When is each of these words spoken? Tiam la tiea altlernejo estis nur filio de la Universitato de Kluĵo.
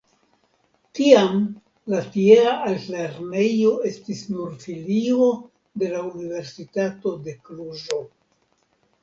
Tiam 0.99 1.35
la 1.93 1.99
tiea 2.15 2.53
altlernejo 2.69 3.75
estis 3.91 4.23
nur 4.31 4.57
filio 4.65 5.29
de 5.85 5.93
la 5.93 6.01
Universitato 6.09 7.15
de 7.29 7.39
Kluĵo. 7.45 8.03